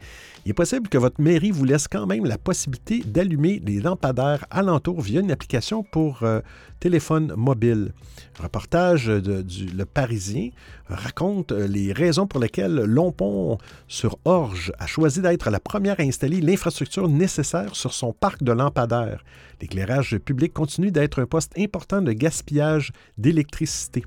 [0.46, 4.46] il est possible que votre mairie vous laisse quand même la possibilité d'allumer les lampadaires
[4.50, 6.42] alentour via une application pour euh,
[6.82, 7.94] téléphone mobile.
[8.38, 10.50] Reportage de, du Le Parisien
[10.92, 16.04] raconte euh, les raisons pour lesquelles Lompont sur Orge a choisi d'être la première à
[16.04, 19.24] installer l'infrastructure nécessaire sur son parc de lampadaires.
[19.62, 24.04] L'éclairage public continue d'être un poste important de gaspillage d'électricité.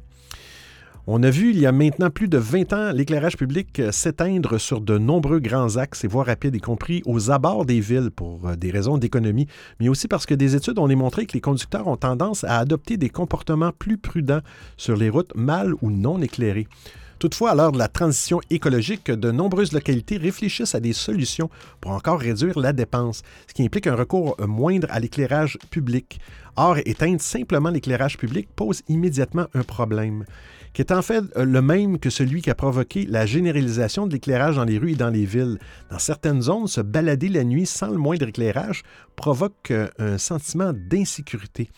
[1.06, 4.58] On a vu il y a maintenant plus de 20 ans l'éclairage public euh, s'éteindre
[4.58, 8.48] sur de nombreux grands axes et voies rapides, y compris aux abords des villes pour
[8.48, 9.46] euh, des raisons d'économie,
[9.80, 12.96] mais aussi parce que des études ont démontré que les conducteurs ont tendance à adopter
[12.96, 14.40] des comportements plus prudents
[14.78, 16.68] sur les routes mal ou non éclairées.
[17.18, 21.50] Toutefois, à l'heure de la transition écologique, de nombreuses localités réfléchissent à des solutions
[21.82, 26.18] pour encore réduire la dépense, ce qui implique un recours moindre à l'éclairage public.
[26.56, 30.24] Or, éteindre simplement l'éclairage public pose immédiatement un problème
[30.74, 34.12] qui est en fait euh, le même que celui qui a provoqué la généralisation de
[34.12, 35.58] l'éclairage dans les rues et dans les villes.
[35.90, 38.82] Dans certaines zones, se balader la nuit sans le moindre éclairage
[39.16, 41.70] provoque euh, un sentiment d'insécurité.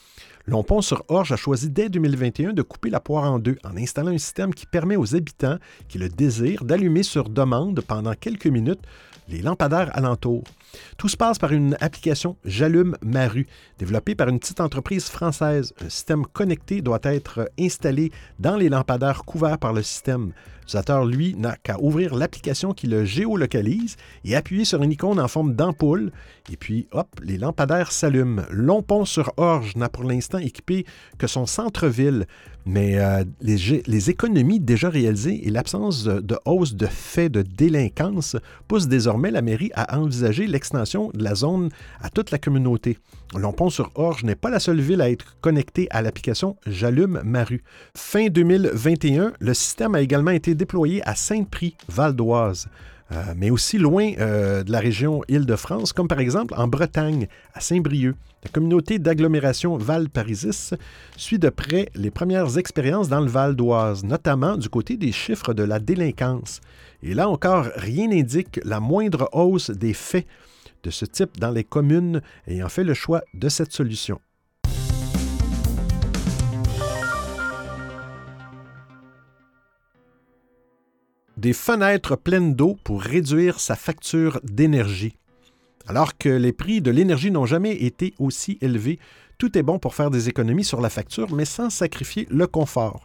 [0.46, 4.12] Lompont sur Orge a choisi dès 2021 de couper la poire en deux en installant
[4.12, 8.82] un système qui permet aux habitants qui le désirent d'allumer sur demande pendant quelques minutes
[9.28, 10.44] les lampadaires alentours.
[10.96, 13.46] Tout se passe par une application J'allume ma rue,
[13.78, 15.72] développée par une petite entreprise française.
[15.84, 20.32] Un système connecté doit être installé dans les lampadaires couverts par le système.
[20.66, 25.28] L'utilisateur, lui, n'a qu'à ouvrir l'application qui le géolocalise et appuyer sur une icône en
[25.28, 26.10] forme d'ampoule.
[26.50, 28.42] Et puis, hop, les lampadaires s'allument.
[28.50, 30.84] Longpont-sur-Orge n'a pour l'instant équipé
[31.18, 32.26] que son centre-ville,
[32.64, 38.36] mais euh, les, les, économies déjà réalisées et l'absence de, hausse de faits de délinquance
[38.66, 41.68] poussent désormais la mairie à envisager l'extension de la zone
[42.00, 42.98] à toute la communauté.
[43.36, 47.62] Longpont-sur-Orge n'est pas la seule ville à être connectée à l'application J'allume ma rue.
[47.94, 52.68] Fin 2021, le système a également été déployé à Saint-Prix, Val d'Oise.
[53.12, 57.60] Euh, mais aussi loin euh, de la région Île-de-France, comme par exemple en Bretagne, à
[57.60, 58.16] Saint-Brieuc.
[58.44, 60.72] La communauté d'agglomération Val-Parisis
[61.16, 65.52] suit de près les premières expériences dans le Val d'Oise, notamment du côté des chiffres
[65.52, 66.60] de la délinquance.
[67.08, 70.26] Et là encore, rien n'indique la moindre hausse des faits
[70.82, 74.20] de ce type dans les communes ayant fait le choix de cette solution.
[81.36, 85.16] Des fenêtres pleines d'eau pour réduire sa facture d'énergie.
[85.86, 88.98] Alors que les prix de l'énergie n'ont jamais été aussi élevés,
[89.38, 93.04] tout est bon pour faire des économies sur la facture, mais sans sacrifier le confort.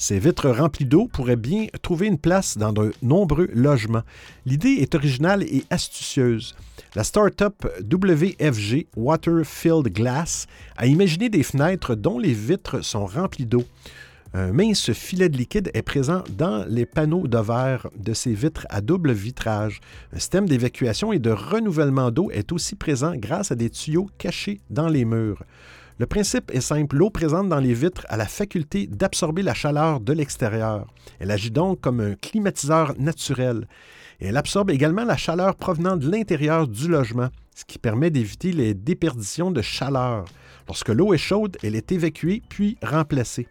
[0.00, 4.04] Ces vitres remplies d'eau pourraient bien trouver une place dans de nombreux logements.
[4.46, 6.54] L'idée est originale et astucieuse.
[6.94, 10.46] La start-up WFG Waterfield Glass
[10.76, 13.64] a imaginé des fenêtres dont les vitres sont remplies d'eau.
[14.34, 18.68] Un mince filet de liquide est présent dans les panneaux de verre de ces vitres
[18.70, 19.80] à double vitrage.
[20.12, 24.60] Un système d'évacuation et de renouvellement d'eau est aussi présent grâce à des tuyaux cachés
[24.70, 25.42] dans les murs.
[25.98, 26.96] Le principe est simple.
[26.96, 30.86] L'eau présente dans les vitres a la faculté d'absorber la chaleur de l'extérieur.
[31.18, 33.66] Elle agit donc comme un climatiseur naturel.
[34.20, 38.74] elle absorbe également la chaleur provenant de l'intérieur du logement, ce qui permet d'éviter les
[38.74, 40.24] déperditions de chaleur.
[40.68, 43.48] Lorsque l'eau est chaude, elle est évacuée puis remplacée.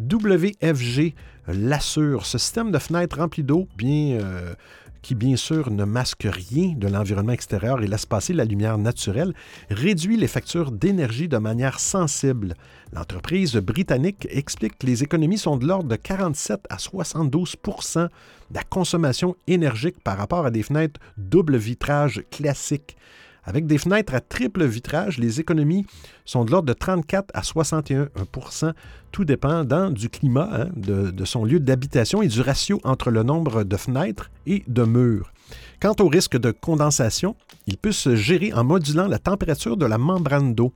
[0.00, 1.12] WFG
[1.48, 2.24] l'assure.
[2.24, 4.54] Ce système de fenêtre rempli d'eau, bien euh,
[5.02, 9.34] qui bien sûr ne masque rien de l'environnement extérieur et laisse passer la lumière naturelle,
[9.68, 12.54] réduit les factures d'énergie de manière sensible.
[12.92, 18.08] L'entreprise britannique explique que les économies sont de l'ordre de 47 à 72% de
[18.54, 22.96] la consommation énergique par rapport à des fenêtres double vitrage classiques.
[23.44, 25.84] Avec des fenêtres à triple vitrage, les économies
[26.24, 28.72] sont de l'ordre de 34 à 61%
[29.10, 33.64] tout dépendant du climat, hein, de, son lieu d'habitation et du ratio entre le nombre
[33.64, 35.32] de fenêtres et de murs.
[35.80, 37.34] Quant au risque de condensation,
[37.66, 40.72] il peut se gérer en modulant la température de la membrane d'eau,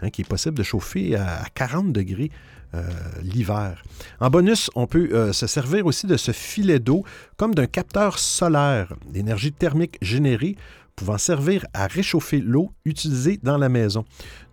[0.00, 2.30] hein, qui est possible de chauffer à 40 degrés
[2.74, 2.82] euh,
[3.22, 3.82] l'hiver.
[4.20, 7.04] En bonus, on peut euh, se servir aussi de ce filet d'eau
[7.36, 10.56] comme d'un capteur solaire d'énergie thermique générée
[10.96, 14.04] pouvant servir à réchauffer l'eau utilisée dans la maison.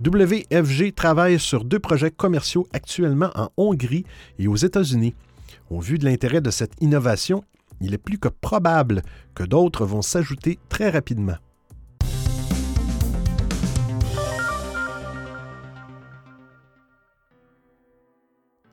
[0.06, 4.04] WFG travaille sur deux projets commerciaux actuellement en Hongrie
[4.38, 5.16] et aux États-Unis.
[5.70, 7.44] Au vu de l'intérêt de cette innovation,
[7.82, 9.02] il est plus que probable
[9.34, 11.38] que d'autres vont s'ajouter très rapidement.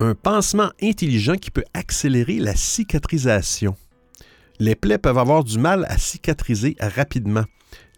[0.02, 3.76] Un pansement intelligent qui peut accélérer la cicatrisation.
[4.58, 7.44] Les plaies peuvent avoir du mal à cicatriser rapidement.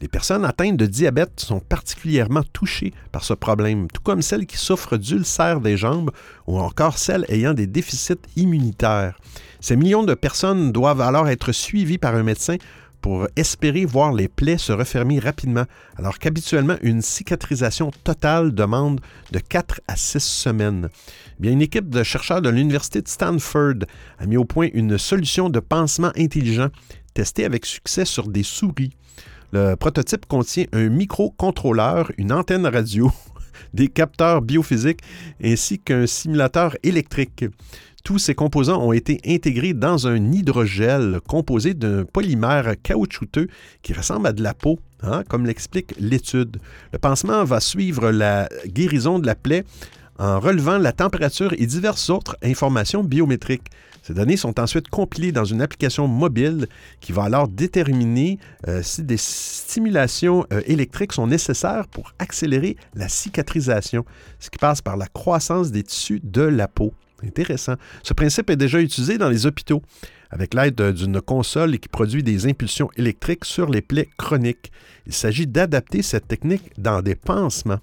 [0.02, 4.56] Les personnes atteintes de diabète sont particulièrement touchées par ce problème, tout comme celles qui
[4.56, 6.10] souffrent d'ulcères des jambes
[6.48, 9.16] ou encore celles ayant des déficits immunitaires.
[9.60, 12.56] Ces millions de personnes doivent alors être suivies par un médecin
[13.00, 19.00] pour espérer voir les plaies se refermer rapidement, alors qu'habituellement une cicatrisation totale demande
[19.30, 20.88] de 4 à 6 semaines.
[21.38, 23.84] Bien, une équipe de chercheurs de l'Université de Stanford
[24.18, 26.70] a mis au point une solution de pansement intelligent
[27.14, 28.96] testée avec succès sur des souris.
[29.52, 33.10] Le prototype contient un microcontrôleur, une antenne radio,
[33.74, 35.02] des capteurs biophysiques
[35.44, 37.44] ainsi qu'un simulateur électrique.
[38.02, 43.48] Tous ces composants ont été intégrés dans un hydrogel composé d'un polymère caoutchouteux
[43.82, 46.56] qui ressemble à de la peau, hein, comme l'explique l'étude.
[46.92, 49.64] Le pansement va suivre la guérison de la plaie
[50.18, 53.68] en relevant la température et diverses autres informations biométriques.
[54.02, 56.66] Ces données sont ensuite compilées dans une application mobile
[57.00, 63.08] qui va alors déterminer euh, si des stimulations euh, électriques sont nécessaires pour accélérer la
[63.08, 64.04] cicatrisation,
[64.40, 66.92] ce qui passe par la croissance des tissus de la peau.
[67.24, 67.74] Intéressant.
[68.02, 69.82] Ce principe est déjà utilisé dans les hôpitaux
[70.30, 74.72] avec l'aide d'une console qui produit des impulsions électriques sur les plaies chroniques.
[75.06, 77.78] Il s'agit d'adapter cette technique dans des pansements.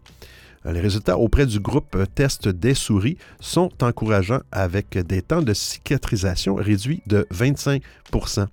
[0.65, 5.53] Euh, les résultats auprès du groupe test des souris sont encourageants avec des temps de
[5.53, 8.47] cicatrisation réduits de 25%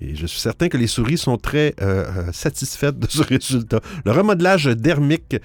[0.00, 3.80] Et je suis certain que les souris sont très euh, euh, satisfaites de ce résultat.
[4.04, 5.36] Le remodelage dermique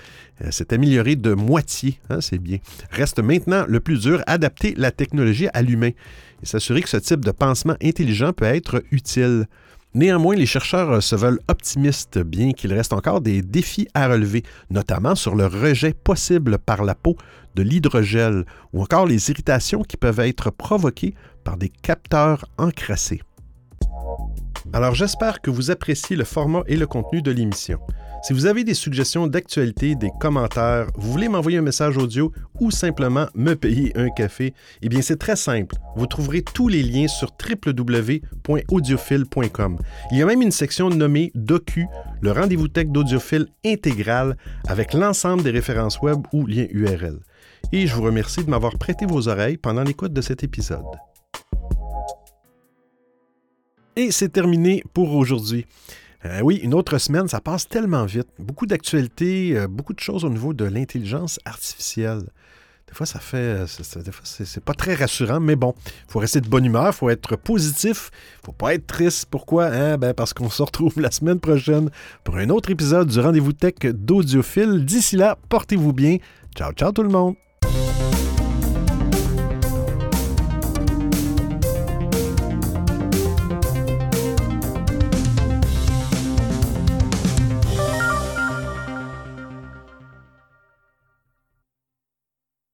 [0.44, 2.58] euh, s'est amélioré de moitié, hein, c'est bien.
[2.92, 5.92] Reste maintenant le plus dur, adapter la technologie à l'humain
[6.44, 9.48] et s'assurer que ce type de pansement intelligent peut être utile.
[9.94, 15.16] Néanmoins, les chercheurs se veulent optimistes, bien qu'il reste encore des défis à relever, notamment
[15.16, 17.18] sur le rejet possible par la peau
[17.56, 21.14] de l'hydrogel ou encore les irritations qui peuvent être provoquées
[21.44, 23.22] par des capteurs encrassés.
[24.72, 27.80] Alors j'espère que vous appréciez le format et le contenu de l'émission.
[28.24, 32.70] Si vous avez des suggestions d'actualité, des commentaires, vous voulez m'envoyer un message audio ou
[32.70, 34.54] simplement me payer un café,
[34.84, 35.76] eh bien c'est très simple.
[35.96, 39.80] Vous trouverez tous les liens sur www.audiophile.com.
[40.12, 41.88] Il y a même une section nommée Docu,
[42.22, 47.22] le rendez-vous tech d'audiophile intégral avec l'ensemble des références web ou liens URL.
[47.72, 50.86] Et je vous remercie de m'avoir prêté vos oreilles pendant l'écoute de cet épisode.
[53.96, 55.66] Et c'est terminé pour aujourd'hui.
[56.26, 58.28] Euh, oui, une autre semaine, ça passe tellement vite.
[58.38, 62.22] Beaucoup d'actualités, euh, beaucoup de choses au niveau de l'intelligence artificielle.
[62.88, 63.38] Des fois, ça fait.
[63.38, 63.66] Euh,
[64.04, 66.94] des fois, c'est pas très rassurant, mais bon, il faut rester de bonne humeur, il
[66.94, 68.12] faut être positif,
[68.42, 69.28] il faut pas être triste.
[69.32, 69.68] Pourquoi?
[69.68, 69.98] Hein?
[69.98, 71.90] Ben parce qu'on se retrouve la semaine prochaine
[72.24, 74.86] pour un autre épisode du Rendez-vous Tech d'Audiophile.
[74.86, 76.18] D'ici là, portez-vous bien.
[76.56, 77.36] Ciao, ciao tout le monde!